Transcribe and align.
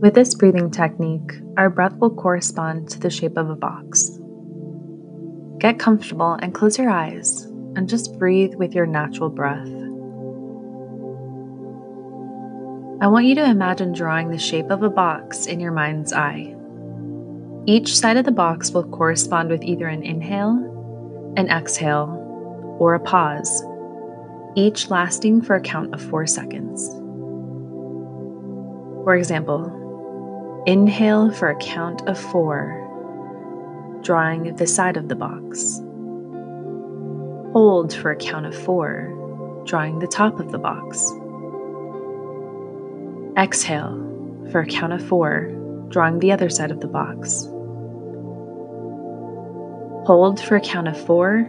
With 0.00 0.14
this 0.14 0.32
breathing 0.32 0.70
technique, 0.70 1.32
our 1.56 1.68
breath 1.68 1.96
will 1.96 2.14
correspond 2.14 2.88
to 2.90 3.00
the 3.00 3.10
shape 3.10 3.36
of 3.36 3.50
a 3.50 3.56
box. 3.56 4.16
Get 5.58 5.80
comfortable 5.80 6.34
and 6.34 6.54
close 6.54 6.78
your 6.78 6.88
eyes 6.88 7.46
and 7.74 7.88
just 7.88 8.16
breathe 8.16 8.54
with 8.54 8.76
your 8.76 8.86
natural 8.86 9.28
breath. 9.28 9.66
I 13.02 13.08
want 13.08 13.26
you 13.26 13.34
to 13.34 13.44
imagine 13.44 13.92
drawing 13.92 14.30
the 14.30 14.38
shape 14.38 14.70
of 14.70 14.84
a 14.84 14.88
box 14.88 15.46
in 15.46 15.58
your 15.58 15.72
mind's 15.72 16.12
eye. 16.12 16.54
Each 17.66 17.98
side 17.98 18.16
of 18.16 18.24
the 18.24 18.30
box 18.30 18.70
will 18.70 18.84
correspond 18.84 19.50
with 19.50 19.64
either 19.64 19.88
an 19.88 20.04
inhale, 20.04 21.32
an 21.36 21.48
exhale, 21.48 22.76
or 22.78 22.94
a 22.94 23.00
pause, 23.00 23.64
each 24.54 24.90
lasting 24.90 25.42
for 25.42 25.56
a 25.56 25.60
count 25.60 25.92
of 25.92 26.00
four 26.00 26.24
seconds. 26.24 26.88
For 29.02 29.16
example, 29.16 29.86
Inhale 30.66 31.32
for 31.32 31.48
a 31.48 31.56
count 31.56 32.06
of 32.08 32.18
four, 32.18 32.84
drawing 34.02 34.54
the 34.56 34.66
side 34.66 34.96
of 34.96 35.08
the 35.08 35.14
box. 35.14 35.80
Hold 37.52 37.94
for 37.94 38.10
a 38.10 38.16
count 38.16 38.44
of 38.44 38.54
four, 38.54 39.62
drawing 39.64 39.98
the 39.98 40.06
top 40.06 40.40
of 40.40 40.52
the 40.52 40.58
box. 40.58 41.10
Exhale 43.38 43.96
for 44.50 44.60
a 44.60 44.66
count 44.66 44.92
of 44.92 45.02
four, 45.06 45.50
drawing 45.88 46.18
the 46.18 46.32
other 46.32 46.50
side 46.50 46.70
of 46.70 46.80
the 46.80 46.88
box. 46.88 47.44
Hold 50.06 50.40
for 50.40 50.56
a 50.56 50.60
count 50.60 50.88
of 50.88 51.00
four, 51.06 51.48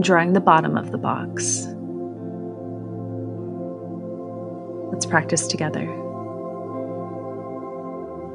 drawing 0.00 0.32
the 0.32 0.40
bottom 0.40 0.76
of 0.76 0.90
the 0.90 0.98
box. 0.98 1.66
Let's 4.92 5.06
practice 5.06 5.46
together. 5.46 6.05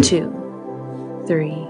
two, 0.00 1.24
three, 1.26 1.66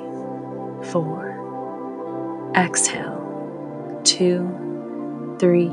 four. 0.91 2.53
Exhale, 2.57 4.01
two, 4.05 5.37
three, 5.39 5.71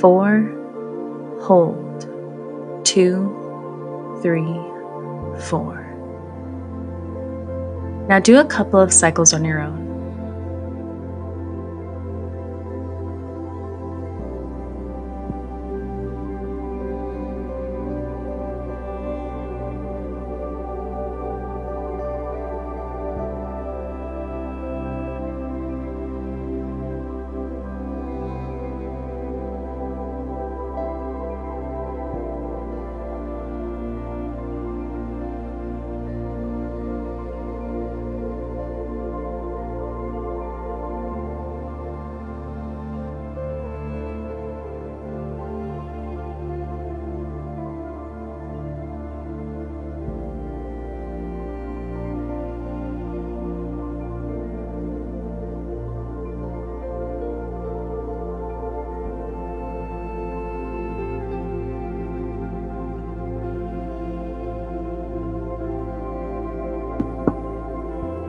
four. 0.00 0.54
Hold, 1.42 2.02
two, 2.84 4.18
three, 4.22 4.54
four. 5.48 5.84
Now 8.08 8.18
do 8.20 8.38
a 8.38 8.44
couple 8.44 8.80
of 8.80 8.92
cycles 8.92 9.32
on 9.32 9.44
your 9.44 9.60
own. 9.60 9.87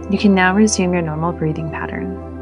You 0.10 0.18
can 0.18 0.34
now 0.34 0.56
resume 0.56 0.94
your 0.94 1.04
normal 1.04 1.34
breathing 1.34 1.70
pattern. 1.70 2.39